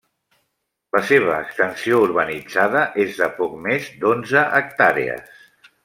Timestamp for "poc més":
3.39-3.93